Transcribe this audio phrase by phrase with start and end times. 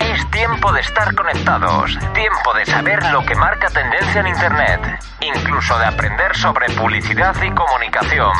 [0.00, 4.80] Es tiempo de estar conectados, tiempo de saber lo que marca tendencia en Internet,
[5.20, 8.32] incluso de aprender sobre publicidad y comunicación.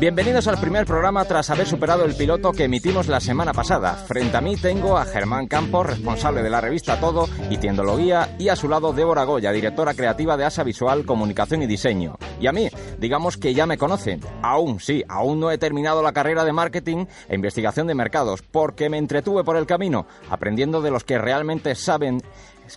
[0.00, 3.94] Bienvenidos al primer programa tras haber superado el piloto que emitimos la semana pasada.
[3.94, 8.48] Frente a mí tengo a Germán Campos, responsable de la revista Todo y Tiendologuía, y
[8.48, 12.16] a su lado Débora Goya, directora creativa de Asa Visual, Comunicación y Diseño.
[12.40, 12.68] Y a mí,
[12.98, 14.20] digamos que ya me conocen.
[14.42, 18.90] Aún, sí, aún no he terminado la carrera de marketing e investigación de mercados, porque
[18.90, 22.20] me entretuve por el camino, aprendiendo de los que realmente saben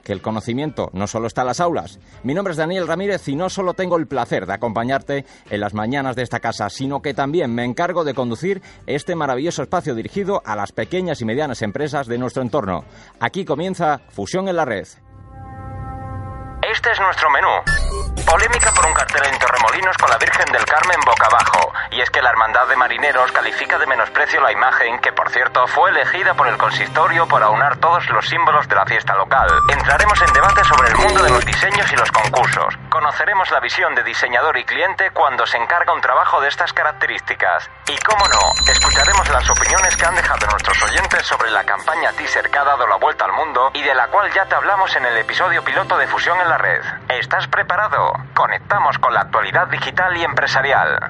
[0.01, 1.99] que el conocimiento no solo está en las aulas.
[2.23, 5.73] Mi nombre es Daniel Ramírez y no solo tengo el placer de acompañarte en las
[5.73, 10.41] mañanas de esta casa, sino que también me encargo de conducir este maravilloso espacio dirigido
[10.45, 12.85] a las pequeñas y medianas empresas de nuestro entorno.
[13.19, 14.87] Aquí comienza Fusión en la Red.
[16.71, 17.92] Este es nuestro menú.
[18.25, 21.71] Polémica por un cartel en Torremolinos con la Virgen del Carmen boca abajo.
[21.91, 25.67] Y es que la Hermandad de Marineros califica de menosprecio la imagen, que por cierto
[25.67, 29.49] fue elegida por el consistorio para aunar todos los símbolos de la fiesta local.
[29.69, 32.73] Entraremos en debate sobre el mundo de los diseños y los concursos.
[32.93, 37.67] Conoceremos la visión de diseñador y cliente cuando se encarga un trabajo de estas características.
[37.87, 42.51] Y cómo no, escucharemos las opiniones que han dejado nuestros oyentes sobre la campaña teaser
[42.51, 45.07] que ha dado la vuelta al mundo y de la cual ya te hablamos en
[45.07, 46.83] el episodio piloto de Fusión en la Red.
[47.09, 48.13] ¿Estás preparado?
[48.35, 51.09] Conectamos con la actualidad digital y empresarial.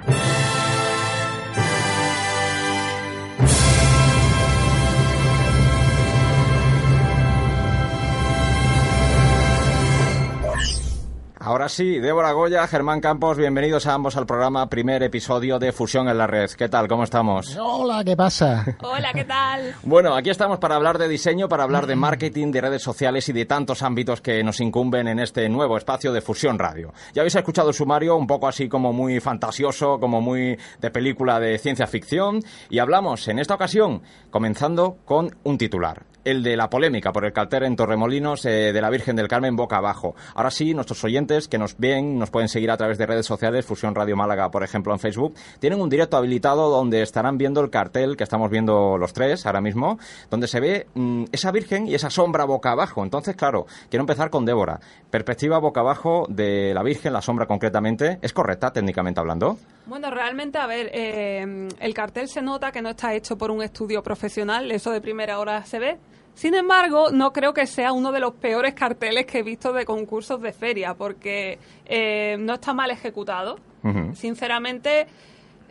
[11.64, 16.10] Ahora sí, Débora Goya, Germán Campos, bienvenidos a ambos al programa, primer episodio de Fusión
[16.10, 16.52] en la Red.
[16.58, 16.90] ¿Qué tal?
[16.90, 17.58] ¿Cómo estamos?
[17.58, 18.66] Hola, ¿qué pasa?
[18.82, 19.74] Hola, ¿qué tal?
[19.84, 23.32] Bueno, aquí estamos para hablar de diseño, para hablar de marketing, de redes sociales y
[23.32, 26.94] de tantos ámbitos que nos incumben en este nuevo espacio de Fusión Radio.
[27.14, 31.40] Ya habéis escuchado el sumario, un poco así como muy fantasioso, como muy de película
[31.40, 34.02] de ciencia ficción, y hablamos en esta ocasión,
[34.32, 38.82] comenzando con un titular el de la polémica por el cartel en Torremolinos eh, de
[38.82, 40.16] la Virgen del Carmen boca abajo.
[40.36, 43.66] Ahora sí, nuestros oyentes que nos ven, nos pueden seguir a través de redes sociales,
[43.66, 47.70] Fusión Radio Málaga, por ejemplo, en Facebook, tienen un directo habilitado donde estarán viendo el
[47.70, 51.96] cartel que estamos viendo los tres ahora mismo, donde se ve mm, esa Virgen y
[51.96, 53.04] esa sombra boca abajo.
[53.04, 54.80] Entonces, claro, quiero empezar con Débora.
[55.10, 59.58] Perspectiva boca abajo de la Virgen, la sombra concretamente, ¿es correcta técnicamente hablando?
[59.86, 63.62] Bueno, realmente, a ver, eh, el cartel se nota que no está hecho por un
[63.62, 65.98] estudio profesional, eso de primera hora se ve.
[66.36, 69.86] Sin embargo, no creo que sea uno de los peores carteles que he visto de
[69.86, 73.58] concursos de feria, porque eh, no está mal ejecutado.
[74.14, 75.08] Sinceramente,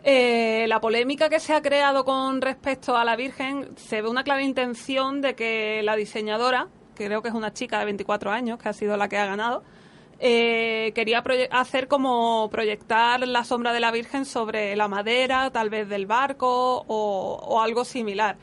[0.03, 4.23] eh, la polémica que se ha creado con respecto a la Virgen se ve una
[4.23, 8.59] clara intención de que la diseñadora, que creo que es una chica de 24 años,
[8.59, 9.63] que ha sido la que ha ganado,
[10.19, 15.89] eh, quería hacer como proyectar la sombra de la Virgen sobre la madera, tal vez
[15.89, 18.37] del barco o, o algo similar.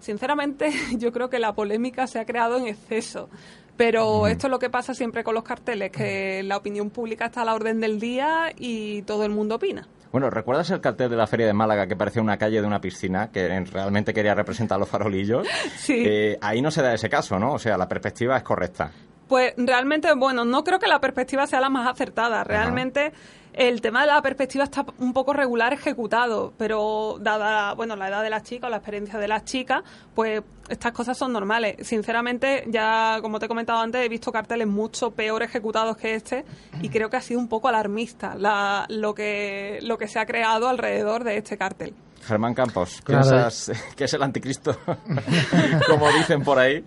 [0.00, 3.28] Sinceramente, yo creo que la polémica se ha creado en exceso.
[3.76, 7.42] Pero esto es lo que pasa siempre con los carteles, que la opinión pública está
[7.42, 9.86] a la orden del día y todo el mundo opina.
[10.10, 12.80] Bueno, ¿recuerdas el cartel de la Feria de Málaga que parecía una calle de una
[12.80, 15.46] piscina, que realmente quería representar los farolillos?
[15.76, 16.02] Sí.
[16.04, 17.52] Eh, ahí no se da ese caso, ¿no?
[17.52, 18.90] O sea, la perspectiva es correcta.
[19.28, 22.42] Pues realmente, bueno, no creo que la perspectiva sea la más acertada.
[22.44, 23.12] Realmente
[23.58, 28.22] el tema de la perspectiva está un poco regular ejecutado, pero dada bueno la edad
[28.22, 29.82] de las chicas o la experiencia de las chicas,
[30.14, 31.76] pues estas cosas son normales.
[31.84, 36.44] Sinceramente, ya como te he comentado antes, he visto carteles mucho peor ejecutados que este
[36.80, 40.26] y creo que ha sido un poco alarmista la, lo, que, lo que se ha
[40.26, 41.94] creado alrededor de este cartel.
[42.24, 44.78] Germán Campos, ¿piensas que es el anticristo?
[45.88, 46.84] como dicen por ahí.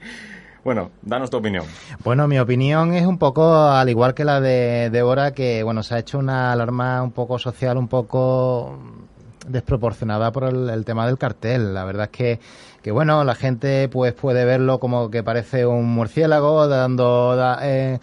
[0.64, 1.66] Bueno, danos tu opinión.
[2.04, 5.96] Bueno, mi opinión es un poco al igual que la de Débora, que bueno, se
[5.96, 8.78] ha hecho una alarma un poco social, un poco
[9.48, 11.74] desproporcionada por el, tema del cartel.
[11.74, 12.40] La verdad es que,
[12.84, 17.36] que, bueno, la gente pues puede verlo como que parece un murciélago dando...
[17.62, 18.00] Eh,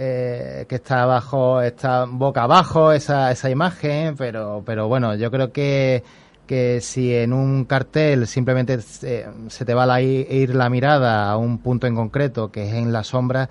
[0.00, 5.50] eh, que está abajo, está boca abajo esa, esa imagen, pero, pero bueno, yo creo
[5.50, 6.04] que
[6.48, 9.24] que si en un cartel simplemente se,
[9.64, 13.04] te va a ir la mirada a un punto en concreto, que es en la
[13.04, 13.48] sombra,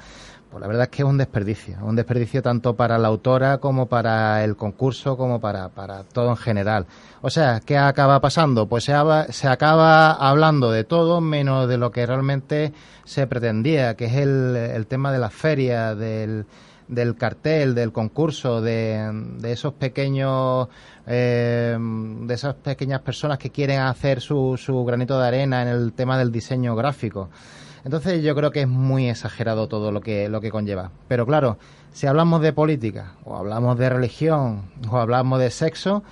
[0.49, 3.85] pues la verdad es que es un desperdicio, un desperdicio tanto para la autora como
[3.85, 6.87] para el concurso, como para, para todo en general.
[7.21, 8.67] O sea, ¿qué acaba pasando?
[8.67, 8.93] Pues se,
[9.29, 12.73] se acaba hablando de todo menos de lo que realmente
[13.05, 16.45] se pretendía, que es el, el tema de la feria, del,
[16.87, 20.67] del cartel, del concurso, de, de esos pequeños,
[21.05, 25.93] eh, de esas pequeñas personas que quieren hacer su, su granito de arena en el
[25.93, 27.29] tema del diseño gráfico.
[27.83, 30.91] Entonces yo creo que es muy exagerado todo lo que, lo que conlleva.
[31.07, 31.57] Pero claro,
[31.93, 36.03] si hablamos de política, o hablamos de religión, o hablamos de sexo,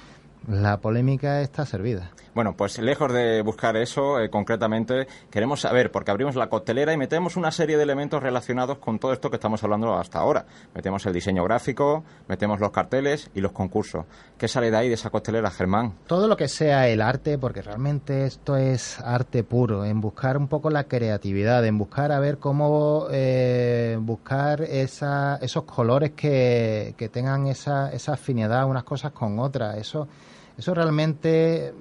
[0.48, 2.12] la polémica está servida.
[2.36, 6.98] Bueno, pues lejos de buscar eso, eh, concretamente, queremos saber, porque abrimos la costelera y
[6.98, 10.46] metemos una serie de elementos relacionados con todo esto que estamos hablando hasta ahora.
[10.74, 14.06] Metemos el diseño gráfico, metemos los carteles y los concursos.
[14.38, 15.94] ¿Qué sale de ahí, de esa costelera, Germán?
[16.08, 20.50] Todo lo que sea el arte, porque realmente esto es arte puro, en buscar un
[20.50, 27.08] poco la creatividad, en buscar a ver cómo eh, buscar esa, esos colores que, que
[27.08, 29.78] tengan esa, esa afinidad unas cosas con otras.
[29.78, 30.10] Eso,
[30.58, 31.74] eso realmente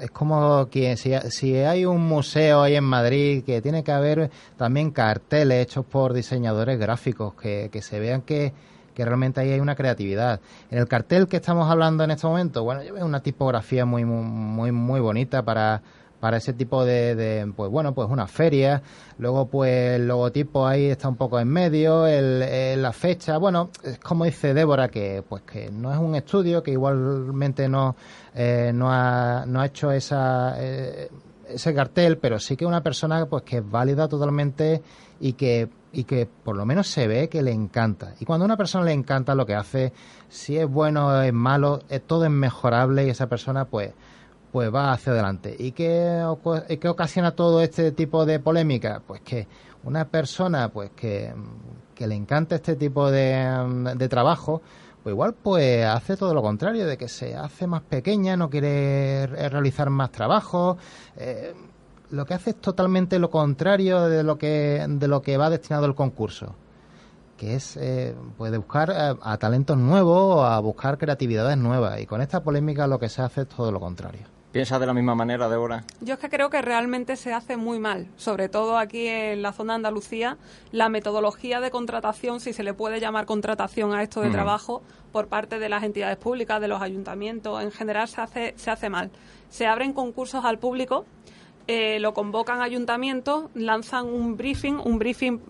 [0.00, 4.30] es como que si, si, hay un museo ahí en Madrid que tiene que haber
[4.56, 8.52] también carteles hechos por diseñadores gráficos que, que se vean que,
[8.94, 10.40] que realmente ahí hay una creatividad.
[10.70, 14.04] En el cartel que estamos hablando en este momento, bueno, yo veo una tipografía muy
[14.04, 15.82] muy muy bonita para
[16.24, 18.80] para ese tipo de, de, pues bueno, pues una feria.
[19.18, 23.36] Luego, pues el logotipo ahí está un poco en medio, el, la fecha.
[23.36, 27.94] Bueno, es como dice Débora, que pues que no es un estudio, que igualmente no,
[28.34, 31.10] eh, no, ha, no ha hecho esa, eh,
[31.46, 34.80] ese cartel, pero sí que una persona pues que es válida totalmente
[35.20, 38.14] y que y que por lo menos se ve que le encanta.
[38.18, 39.92] Y cuando a una persona le encanta lo que hace,
[40.30, 43.92] si es bueno es malo, es, todo es mejorable y esa persona pues
[44.54, 45.56] pues va hacia adelante.
[45.58, 46.24] ¿Y qué,
[46.80, 49.02] qué ocasiona todo este tipo de polémica?
[49.04, 49.48] Pues que
[49.82, 51.34] una persona pues que,
[51.98, 54.62] le encanta este tipo de, de trabajo,
[55.02, 59.26] pues igual pues hace todo lo contrario, de que se hace más pequeña, no quiere
[59.26, 60.76] realizar más trabajo.
[61.16, 61.52] Eh,
[62.10, 65.86] lo que hace es totalmente lo contrario de lo que, de lo que va destinado
[65.86, 66.54] el concurso
[67.36, 72.20] que es eh, pues buscar a, a, talentos nuevos a buscar creatividades nuevas y con
[72.20, 74.33] esta polémica lo que se hace es todo lo contrario.
[74.54, 75.82] ¿Piensas de la misma manera, Débora?
[76.00, 79.50] Yo es que creo que realmente se hace muy mal, sobre todo aquí en la
[79.52, 80.38] zona de Andalucía,
[80.70, 84.32] la metodología de contratación, si se le puede llamar contratación a esto de mm.
[84.32, 84.80] trabajo,
[85.10, 88.88] por parte de las entidades públicas, de los ayuntamientos, en general se hace, se hace
[88.90, 89.10] mal.
[89.50, 91.04] Se abren concursos al público,
[91.66, 95.40] eh, lo convocan ayuntamientos, lanzan un briefing, un briefing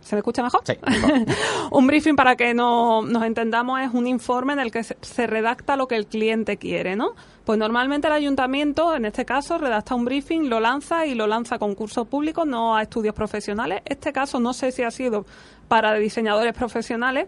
[0.00, 0.62] ¿Se me escucha mejor?
[0.64, 0.74] Sí.
[1.70, 5.26] un briefing, para que no, nos entendamos, es un informe en el que se, se,
[5.26, 7.14] redacta lo que el cliente quiere, ¿no?
[7.44, 11.56] Pues normalmente el ayuntamiento, en este caso, redacta un briefing, lo lanza y lo lanza
[11.56, 13.82] a concursos públicos, no a estudios profesionales.
[13.84, 15.26] Este caso no sé si ha sido
[15.68, 17.26] para diseñadores profesionales,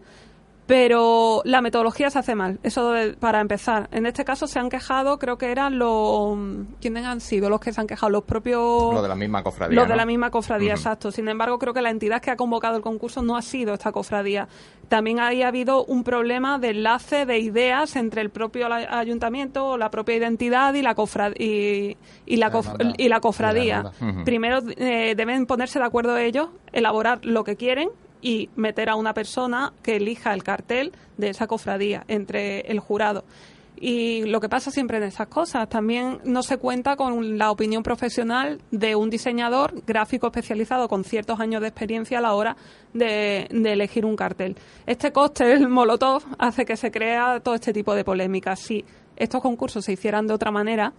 [0.71, 3.89] pero la metodología se hace mal, eso para empezar.
[3.91, 6.39] En este caso se han quejado, creo que eran los...
[6.81, 8.11] ¿Quiénes han sido los que se han quejado?
[8.11, 8.95] Los propios...
[8.95, 9.75] Los de la misma cofradía.
[9.75, 9.91] Los ¿no?
[9.91, 10.79] de la misma cofradía, uh -huh.
[10.79, 11.11] exacto.
[11.11, 13.91] Sin embargo, creo que la entidad que ha convocado el concurso no ha sido esta
[13.91, 14.47] cofradía.
[14.89, 19.91] También ahí ha habido un problema de enlace de ideas entre el propio ayuntamiento, la
[19.91, 21.97] propia identidad y la, cofrad y,
[22.27, 23.91] y, la, cof y la cofradía.
[24.01, 24.25] Uh -huh.
[24.25, 27.89] Primero eh, deben ponerse de acuerdo ellos, elaborar lo que quieren
[28.23, 33.25] y meter a una persona que elija el cartel de esa cofradía entre el jurado.
[33.83, 37.83] Y lo que pasa siempre en esas cosas, también no se cuenta con la opinión
[37.83, 42.57] profesional de un diseñador gráfico especializado con ciertos años de experiencia a la hora
[42.93, 44.55] de, de elegir un cartel.
[44.87, 48.61] Este cóctel Molotov hace que se crea todo este tipo de polémicas.
[48.61, 48.85] Si
[49.17, 50.93] estos concursos se hicieran de otra manera,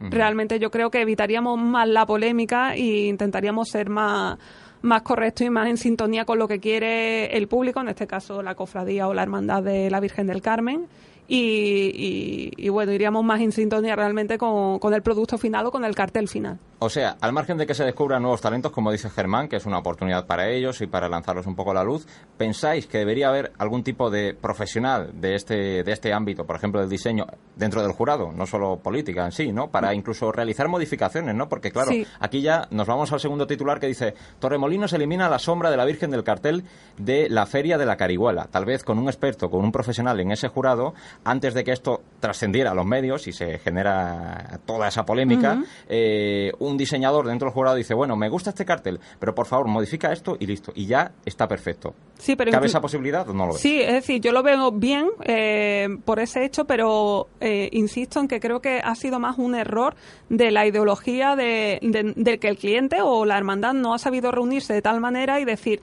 [0.00, 0.10] uh -huh.
[0.10, 4.38] realmente yo creo que evitaríamos más la polémica e intentaríamos ser más
[4.86, 8.42] más correcto y más en sintonía con lo que quiere el público, en este caso
[8.42, 10.86] la cofradía o la hermandad de la Virgen del Carmen.
[11.28, 15.94] Y, y, bueno, iríamos más en sintonía realmente con, el producto final o con el
[15.94, 16.58] cartel final.
[16.78, 19.64] O sea, al margen de que se descubran nuevos talentos, como dice Germán, que es
[19.64, 22.06] una oportunidad para ellos y para lanzarlos un poco a la luz,
[22.36, 26.80] ¿pensáis que debería haber algún tipo de profesional de este, de este ámbito, por ejemplo,
[26.80, 29.70] del diseño, dentro del jurado, no solo política en sí, ¿no?
[29.70, 31.48] Para incluso realizar modificaciones, ¿no?
[31.48, 32.06] Porque, claro, sí.
[32.20, 35.86] aquí ya nos vamos al segundo titular que dice Torremolinos elimina la sombra de la
[35.86, 36.64] Virgen del cartel
[36.98, 38.48] de la Feria de la Carihuela.
[38.50, 40.92] Tal vez con un experto, con un profesional en ese jurado,
[41.24, 45.56] antes de que esto trascendiera a los medios y se genera toda esa polémica, uh
[45.60, 45.66] -huh.
[45.88, 49.68] eh, un diseñador dentro del jurado dice, bueno, me gusta este cartel, pero por favor
[49.68, 50.72] modifica esto y listo.
[50.74, 51.94] Y ya está perfecto.
[52.18, 53.60] Sí, pero ¿Cabe esa posibilidad o no lo ves?
[53.62, 58.28] Sí, es decir, yo lo veo bien eh, por ese hecho, pero eh, insisto en
[58.28, 59.94] que creo que ha sido más un error
[60.28, 64.32] de la ideología de, de, de que el cliente o la hermandad no ha sabido
[64.32, 65.80] reunirse de tal manera y decir,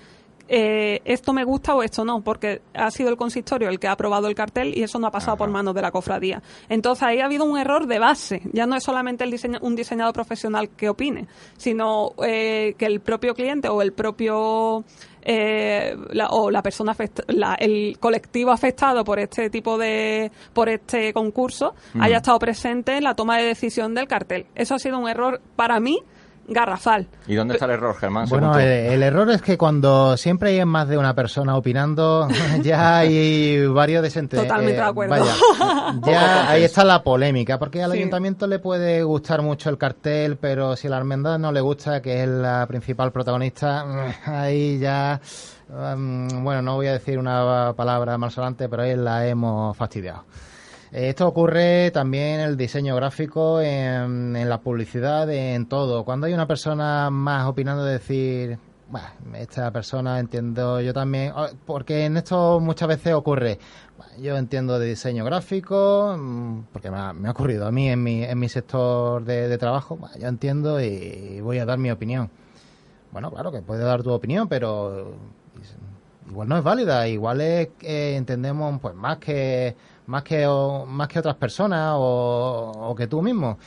[0.47, 3.93] eh, esto me gusta o esto no, porque ha sido el consistorio el que ha
[3.93, 6.41] aprobado el cartel y eso no ha pasado por manos de la cofradía.
[6.69, 8.41] Entonces ahí ha habido un error de base.
[8.51, 12.99] Ya no es solamente el diseño, un diseñador profesional que opine, sino eh, que el
[12.99, 14.83] propio cliente o el propio
[15.25, 15.95] eh,
[16.29, 16.95] o la persona
[17.59, 23.15] el colectivo afectado por este tipo de por este concurso haya estado presente en la
[23.15, 24.47] toma de decisión del cartel.
[24.55, 25.99] Eso ha sido un error para mí
[26.47, 27.07] garrafal.
[27.27, 28.27] ¿Y dónde está el error, Germán?
[28.29, 32.27] Bueno, eh, el, error es que cuando siempre hay más de una persona opinando,
[32.61, 34.47] ya hay varios desentendidos.
[34.47, 35.25] Totalmente de acuerdo.
[36.05, 40.75] ya ahí está la polémica, porque al ayuntamiento le puede gustar mucho el cartel, pero
[40.75, 43.85] si a la hermandad no le gusta, que es la principal protagonista,
[44.25, 45.19] ahí ya...
[45.69, 50.23] Um, bueno, no voy a decir una palabra más adelante, pero ahí la hemos fastidiado.
[50.93, 56.05] Esto ocurre también en el diseño gráfico, en, la publicidad, en todo.
[56.05, 58.59] Cuando hay una persona más opinando de decir,
[58.89, 61.33] bueno, esta persona entiendo yo también,
[61.65, 63.57] porque en esto muchas veces ocurre,
[64.19, 68.37] yo entiendo de diseño gráfico, mm, porque me ha, ocurrido a mí en mi, en
[68.37, 72.29] mi sector de, trabajo, yo entiendo y voy a dar mi opinión.
[73.11, 75.15] Bueno, claro que puedes dar tu opinión, pero
[76.29, 79.75] igual no es válida, igual es que entendemos pues más que
[80.07, 80.47] más que,
[80.87, 83.57] más que otras personas o, que tú mismo.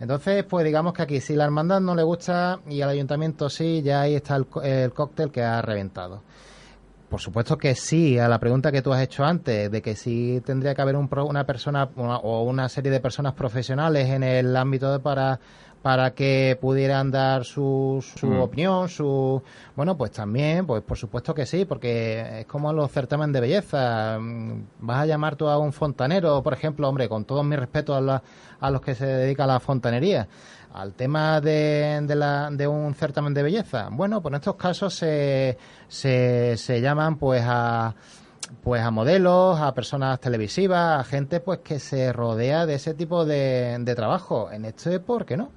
[0.00, 3.82] Entonces, pues digamos que aquí si la hermandad no le gusta y al ayuntamiento sí,
[3.82, 6.22] ya ahí está el, cóctel que ha reventado.
[7.14, 10.42] Por supuesto que sí, a la pregunta que tú has hecho antes, de que sí
[10.44, 14.90] tendría que haber un, una persona o una serie de personas profesionales en el ámbito
[14.90, 15.38] de para
[15.80, 18.40] para que pudieran dar su, su mm.
[18.40, 19.42] opinión, su
[19.76, 24.18] bueno, pues también, pues por supuesto que sí, porque es como los certámenes de belleza.
[24.18, 27.94] Mm, vas a llamar tú a un fontanero, por ejemplo, hombre, con todo mi respeto
[27.94, 28.22] a,
[28.60, 30.26] a los que se dedican a la fontanería,
[30.74, 33.88] al tema de, de, la, de un certamen de belleza.
[33.90, 35.56] Bueno, pues en estos casos se,
[35.88, 37.94] se, se llaman pues a
[38.62, 43.24] pues a modelos, a personas televisivas, a gente pues que se rodea de ese tipo
[43.24, 44.50] de, de trabajo.
[44.50, 45.50] En este, ¿por qué no?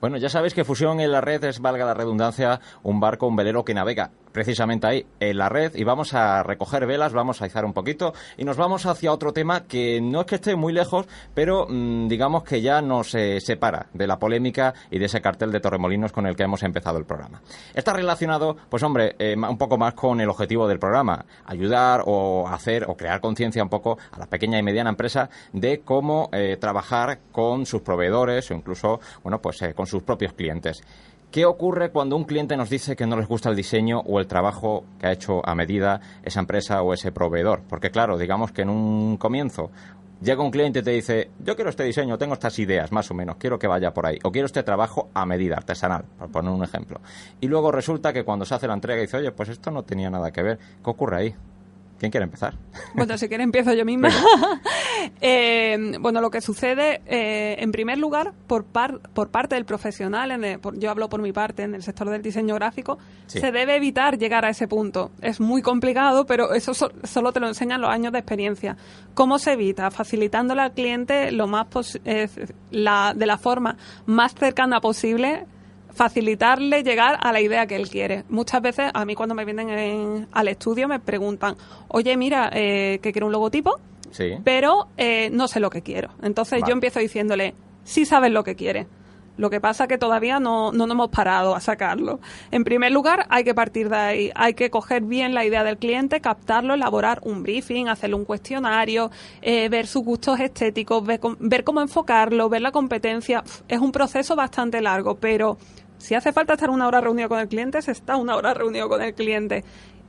[0.00, 3.34] Bueno, ya sabéis que Fusión en la red es, valga la redundancia, un barco, un
[3.34, 7.46] velero que navega precisamente ahí, en la red, y vamos a recoger velas, vamos a
[7.46, 10.72] izar un poquito, y nos vamos hacia otro tema que no es que esté muy
[10.72, 15.20] lejos, pero mm, digamos que ya nos eh, separa de la polémica y de ese
[15.20, 17.40] cartel de Torremolinos con el que hemos empezado el programa.
[17.74, 22.46] Está relacionado, pues hombre, eh, un poco más con el objetivo del programa, ayudar o
[22.48, 26.56] hacer o crear conciencia un poco a la pequeña y mediana empresa de cómo eh,
[26.60, 30.82] trabajar con sus proveedores o incluso, bueno, pues con sus propios clientes.
[31.30, 34.26] ¿Qué ocurre cuando un cliente nos dice que no les gusta el diseño o el
[34.26, 37.64] trabajo que ha hecho a medida esa empresa o ese proveedor?
[37.68, 39.70] Porque claro, digamos que en un comienzo
[40.22, 43.14] llega un cliente y te dice, yo quiero este diseño, tengo estas ideas, más o
[43.14, 46.50] menos, quiero que vaya por ahí, o quiero este trabajo a medida, artesanal, por poner
[46.50, 46.98] un ejemplo.
[47.42, 50.08] Y luego resulta que cuando se hace la entrega dice, oye, pues esto no tenía
[50.08, 51.34] nada que ver, ¿qué ocurre ahí?
[51.98, 52.54] ¿Quién quiere empezar?
[52.94, 54.08] Bueno, si quiere empiezo yo misma.
[55.20, 60.60] Eh, bueno, lo que sucede, eh, en primer lugar, por, por parte del profesional, en
[60.74, 64.44] yo hablo por mi parte, en el sector del diseño gráfico, se debe evitar llegar
[64.44, 65.12] a ese punto.
[65.22, 68.76] Es muy complicado, pero eso solo te lo enseñan los años de experiencia.
[69.14, 69.90] ¿Cómo se evita?
[69.90, 71.66] Facilitándole al cliente lo más
[72.04, 72.28] eh,
[72.70, 73.76] la, de la forma
[74.06, 75.46] más cercana posible
[75.98, 78.22] facilitarle llegar a la idea que él quiere.
[78.28, 81.56] Muchas veces a mí cuando me vienen al estudio me preguntan,
[81.88, 83.80] oye, mira, eh, que quiero un logotipo,
[84.44, 86.10] pero eh, no sé lo que quiero.
[86.22, 88.86] Entonces yo empiezo diciéndole, sí sabes lo que quiere.
[89.38, 92.20] Lo que pasa que todavía no, no nos hemos parado a sacarlo.
[92.50, 94.30] En primer lugar, hay que partir de ahí.
[94.34, 99.10] Hay que coger bien la idea del cliente, captarlo, elaborar un briefing, hacerle un cuestionario,
[99.40, 103.44] eh, ver sus gustos estéticos, ver, ver cómo enfocarlo, ver la competencia.
[103.68, 105.56] Es un proceso bastante largo, pero
[105.98, 108.88] si hace falta estar una hora reunido con el cliente, se está una hora reunido
[108.88, 109.64] con el cliente.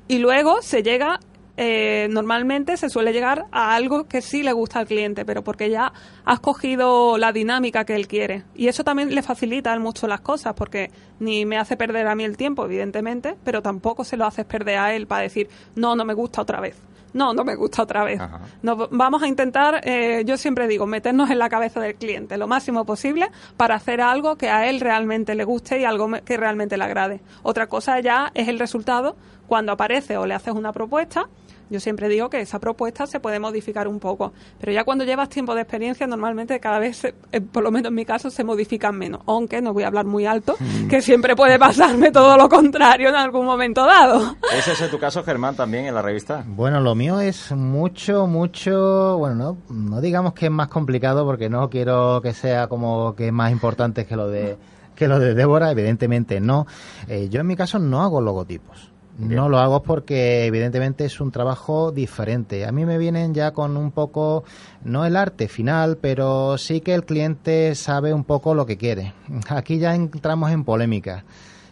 [0.08, 1.20] Y luego se llega,
[1.58, 5.70] eh, normalmente se suele llegar a algo que sí le gusta al cliente, pero porque
[5.70, 5.92] ya
[6.26, 8.44] has cogido la dinámica que él quiere.
[8.56, 12.24] Y eso también le facilita mucho las cosas, porque ni me hace perder a mí
[12.24, 16.06] el tiempo, evidentemente, pero tampoco se lo haces perder a él para decir, no, no
[16.06, 16.76] me gusta otra vez
[17.14, 18.20] no, no me gusta otra vez.
[18.92, 22.86] vamos a intentar, eh, yo siempre digo, meternos en la cabeza del cliente lo máximo
[22.86, 26.84] posible para hacer algo que a él realmente le guste y algo que realmente le
[26.84, 27.22] agrade.
[27.44, 29.16] Otra cosa ya es el resultado
[29.48, 31.28] cuando aparece o le haces una propuesta
[31.70, 35.30] yo siempre digo que esa propuesta se puede modificar un poco, pero ya cuando llevas
[35.30, 38.98] tiempo de experiencia, normalmente cada vez, eh, por lo menos en mi caso, se modifican
[38.98, 39.22] menos.
[39.28, 40.88] Aunque no voy a hablar muy alto, mm.
[40.88, 44.36] que siempre puede pasarme todo lo contrario en algún momento dado.
[44.54, 46.44] ¿Ese es tu caso, Germán, también en la revista?
[46.48, 51.50] Bueno, lo mío es mucho, mucho, bueno, no, no digamos que es más complicado porque
[51.50, 54.58] no quiero que sea como que es más importante que lo de
[54.96, 56.68] que lo de Débora, evidentemente no.
[57.08, 61.30] Eh, yo en mi caso no hago logotipos No lo hago porque evidentemente es un
[61.32, 62.66] trabajo diferente.
[62.66, 64.46] A mí me vienen ya con un poco,
[64.86, 69.14] no el arte final, pero sí que el cliente sabe un poco lo que quiere.
[69.50, 71.26] Aquí ya entramos en polémica.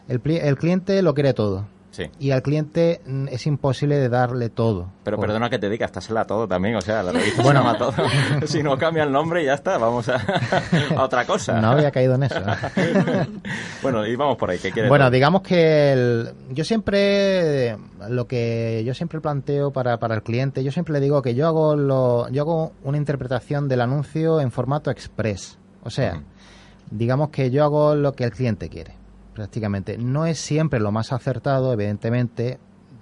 [0.09, 1.76] El, el cliente lo quiere todo
[2.19, 4.91] y al cliente mm, es imposible de darle todo.
[5.03, 7.61] Pero perdona que te diga, la todo también, o sea, la revista bueno.
[7.61, 7.93] se llama todo.
[8.47, 10.21] si no cambia el nombre ya está, vamos a,
[10.97, 11.59] otra cosa.
[11.59, 12.39] No había caído en eso.
[13.81, 14.89] bueno, y vamos por ahí, ¿qué quieres?
[14.89, 17.77] Bueno, digamos que yo siempre,
[18.09, 21.47] lo que yo siempre planteo para, para el cliente, yo siempre le digo que yo
[21.47, 25.57] hago, lo, yo hago una interpretación del anuncio en formato express.
[25.83, 26.21] O sea,
[26.91, 29.06] digamos que yo hago lo que el cliente quiere
[29.37, 29.99] prácticamente.
[29.99, 32.57] No es siempre lo más acertado, evidentemente,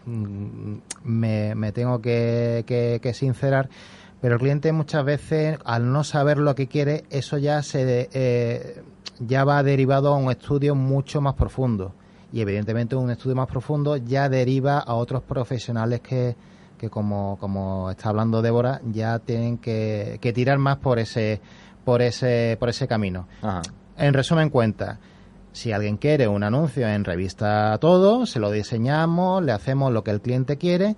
[0.06, 0.76] mm,
[1.06, 3.70] me, tengo que, sincerar,
[4.20, 8.84] pero el cliente muchas veces, al no saber lo que quiere, eso ya se eh,
[9.20, 11.94] ya va derivado a un estudio mucho más profundo.
[12.34, 16.36] Y evidentemente un estudio más profundo ya deriva a otros profesionales que,
[16.78, 21.40] que como, como está hablando Débora, ya tienen que, que tirar más por ese,
[21.86, 23.26] por ese, por ese camino.
[23.98, 25.00] En resumen cuenta,
[25.56, 30.12] si alguien quiere un anuncio en revista todo, se lo diseñamos, le hacemos lo que
[30.12, 30.98] el cliente quiere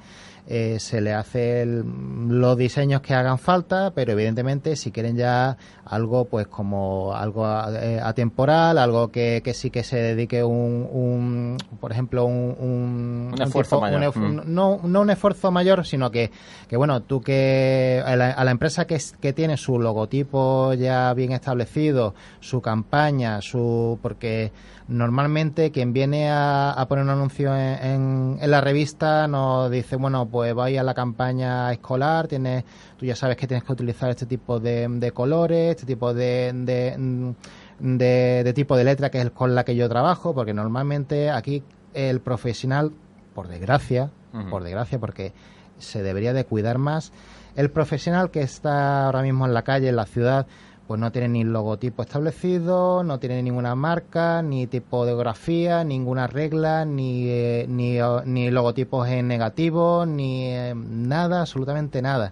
[0.50, 6.24] eh, se le hace los diseños que hagan falta, pero evidentemente si quieren ya algo
[6.26, 11.92] pues como algo eh, atemporal, algo que, que, sí que se dedique un, un por
[11.92, 14.18] ejemplo, un, un, esfuerzo mayor.
[14.18, 14.42] Mm.
[14.46, 16.32] no, no un esfuerzo mayor, sino que,
[16.70, 22.16] que bueno, tú que a la, empresa que, que tiene su logotipo ya bien establecido,
[22.40, 24.54] su campaña, su porque
[24.88, 30.37] normalmente quien viene a, poner un anuncio en, en, la revista nos dice, bueno, pues
[30.54, 32.64] vaya a la campaña escolar, tienes,
[32.98, 36.52] tú ya sabes que tienes que utilizar este tipo de, de colores, este tipo de,
[36.54, 37.34] de,
[37.80, 41.64] de, tipo de letra que es con la que yo trabajo, porque normalmente aquí
[41.94, 42.92] el profesional,
[43.34, 44.12] por desgracia,
[44.50, 45.34] por desgracia, porque
[45.80, 47.12] se debería de cuidar más,
[47.56, 50.46] el profesional que está ahora mismo en la calle, en la ciudad,
[50.88, 56.28] pues no tiene ni logotipo establecido, no tiene ninguna marca, ni tipo de grafía, ninguna
[56.28, 62.32] regla, ni, eh, ni, ni, logotipos en negativo, ni eh, nada, absolutamente nada.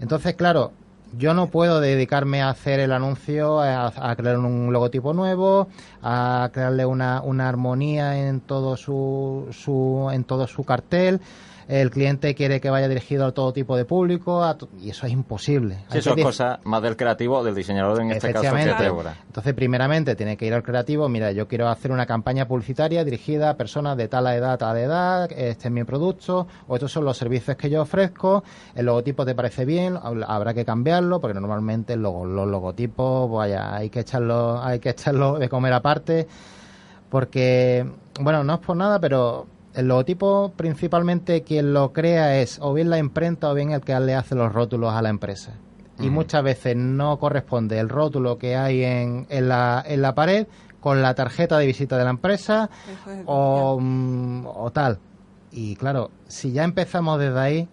[0.00, 0.72] Entonces, claro,
[1.18, 5.68] yo no puedo dedicarme a hacer el anuncio, a, crear un logotipo nuevo,
[6.02, 11.20] a crearle una, una armonía en todo su, su, en todo su cartel
[11.68, 14.42] el cliente quiere que vaya dirigido a todo tipo de público
[14.80, 15.78] y eso es imposible.
[15.92, 20.46] eso es cosa más del creativo del diseñador en este caso Entonces, primeramente tiene que
[20.46, 24.26] ir al creativo, mira, yo quiero hacer una campaña publicitaria dirigida a personas de tal
[24.26, 28.44] edad, tal edad, este es mi producto, o estos son los servicios que yo ofrezco,
[28.74, 33.90] el logotipo te parece bien, habrá que cambiarlo, porque normalmente los, los logotipos, vaya, hay
[33.90, 36.26] que echarlo, hay que echarlo de comer aparte,
[37.08, 37.86] porque,
[38.20, 42.90] bueno, no es por nada, pero el logotipo principalmente quien lo crea es o bien
[42.90, 45.54] la imprenta o bien el que le hace los rótulos a la empresa.
[46.00, 50.48] Y muchas veces no corresponde el rótulo que hay en, en, la, en la pared
[50.80, 52.68] con la tarjeta de visita de la empresa
[53.26, 54.98] o, mm, o tal.
[55.52, 57.68] Y claro, si ya empezamos desde ahí,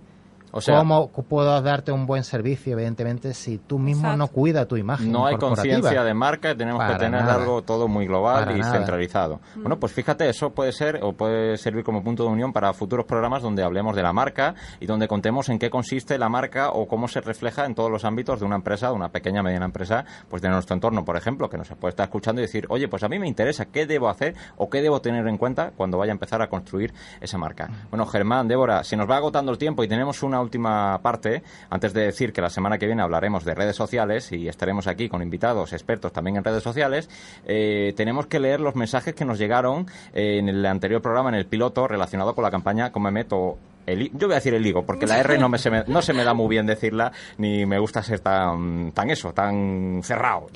[0.52, 4.76] o sea, ¿Cómo puedo darte un buen servicio, evidentemente, si tú mismo no cuidas tu
[4.76, 5.12] imagen?
[5.12, 9.40] No hay conciencia de marca, tenemos que tener algo todo muy global y centralizado.
[9.56, 9.62] Mm.
[9.62, 13.06] Bueno, pues fíjate, eso puede ser o puede servir como punto de unión para futuros
[13.06, 16.88] programas donde hablemos de la marca y donde contemos en qué consiste la marca o
[16.88, 20.06] cómo se refleja en todos los ámbitos de una empresa, de una pequeña mediana empresa,
[20.30, 23.04] pues de nuestro entorno, por ejemplo, que nos puede estar escuchando y decir, oye, pues
[23.04, 26.12] a mí me interesa, ¿qué debo hacer o qué debo tener en cuenta cuando vaya
[26.12, 27.70] a empezar a construir esa marca?
[27.90, 31.94] Bueno, Germán, Débora, si nos va agotando el tiempo y tenemos una última parte, antes
[31.94, 35.22] de decir que la semana que viene hablaremos de redes sociales y estaremos aquí con
[35.22, 37.10] invitados expertos también en redes sociales,
[37.46, 41.46] eh, tenemos que leer los mensajes que nos llegaron en el anterior programa, en el
[41.46, 45.08] piloto, relacionado con la campaña Come Meto el, yo voy a decir el higo, porque
[45.08, 47.80] la R no, me, se me, no se me da muy bien decirla, ni me
[47.80, 50.48] gusta ser tan, tan eso, tan cerrado.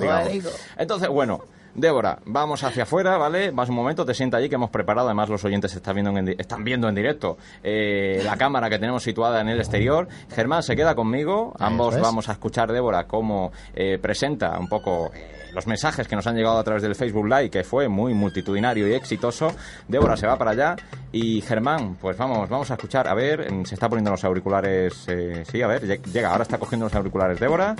[0.78, 1.42] Entonces, bueno,
[1.76, 3.52] Débora, vamos hacia afuera, ¿vale?
[3.52, 5.08] Vas un momento, te sienta allí que hemos preparado.
[5.08, 9.04] Además, los oyentes están viendo en, están viendo en directo eh, la cámara que tenemos
[9.04, 10.08] situada en el exterior.
[10.34, 11.54] Germán se queda conmigo.
[11.60, 15.12] Ambos vamos a escuchar, Débora, cómo eh, presenta un poco.
[15.14, 18.14] Eh, los mensajes que nos han llegado a través del Facebook Live, que fue muy
[18.14, 19.54] multitudinario y exitoso.
[19.88, 20.76] Débora se va para allá
[21.14, 23.08] y Germán, pues vamos, vamos a escuchar.
[23.08, 25.06] A ver, se está poniendo los auriculares.
[25.08, 27.74] Eh, sí, a ver, llega, ahora está cogiendo los auriculares Débora.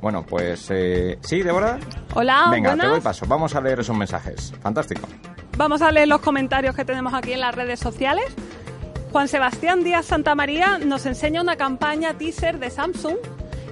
[0.00, 1.78] Bueno, pues eh, sí, Débora.
[2.14, 3.24] Hola, Venga, te doy paso.
[3.28, 4.52] Vamos a leer esos mensajes.
[4.62, 5.08] Fantástico.
[5.56, 8.24] Vamos a leer los comentarios que tenemos aquí en las redes sociales.
[9.12, 13.16] Juan Sebastián Díaz Santa María nos enseña una campaña teaser de Samsung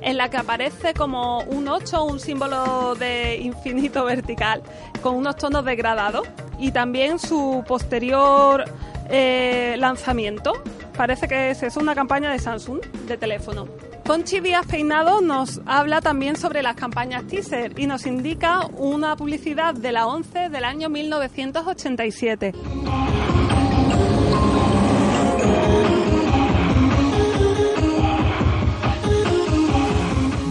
[0.01, 4.63] en la que aparece como un 8, un símbolo de infinito vertical,
[5.03, 6.27] con unos tonos degradados.
[6.59, 8.65] Y también su posterior
[9.09, 10.55] eh, lanzamiento.
[10.97, 13.69] Parece que es una campaña de Samsung de teléfono.
[14.09, 19.75] Conchi Díaz Peinado nos habla también sobre las campañas teaser y nos indica una publicidad
[19.75, 22.55] de la 11 del año 1987.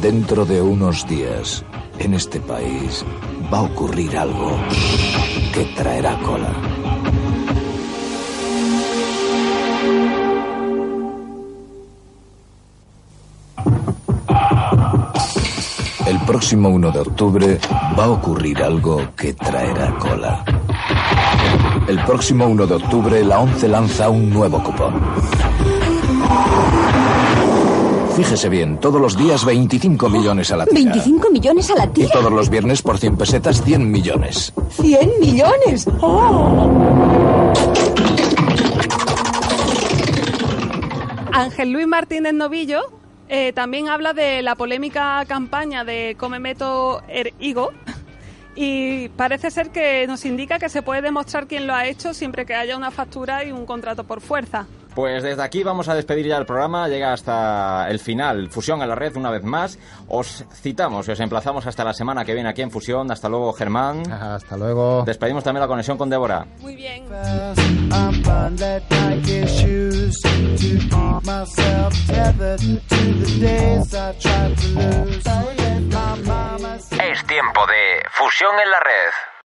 [0.04, 1.66] Dentro de unos días,
[1.98, 3.04] en este país,
[3.52, 4.56] va a ocurrir algo
[5.52, 6.87] que traerá cola.
[16.28, 17.60] Próximo 1 de octubre
[17.98, 20.44] va a ocurrir algo que traerá cola.
[21.88, 24.94] El próximo 1 de octubre la ONCE lanza un nuevo cupón.
[28.16, 30.94] Fíjese bien, todos los días 25 millones a la tira.
[30.94, 32.10] ¿25 millones a la Y tira?
[32.12, 34.54] todos los viernes por 100 pesetas 100 millones.
[34.78, 35.88] ¿100 millones?
[36.02, 36.72] ¡Oh!
[41.32, 42.82] Ángel Luis Martínez Novillo
[43.30, 47.74] eh, también habla de la polémica campaña de Come Meto Er Higo
[48.56, 52.46] y parece ser que nos indica que se puede demostrar quién lo ha hecho siempre
[52.46, 54.66] que haya una factura y un contrato por fuerza.
[54.98, 58.90] Pues desde aquí vamos a despedir ya el programa, llega hasta el final, Fusión en
[58.90, 59.78] la red una vez más.
[60.08, 63.12] Os citamos y os emplazamos hasta la semana que viene aquí en Fusión.
[63.12, 64.12] Hasta luego, Germán.
[64.12, 65.04] Hasta luego.
[65.06, 66.48] Despedimos también la conexión con Débora.
[66.62, 67.06] Muy bien.
[77.04, 79.37] Es tiempo de Fusión en la red.